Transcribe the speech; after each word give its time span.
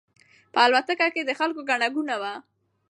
په 0.53 0.59
الوتکه 0.65 1.07
کې 1.13 1.21
د 1.25 1.31
خلکو 1.39 1.61
ګڼه 1.69 1.87
ګوڼه 1.95 2.15
وه. 2.21 2.33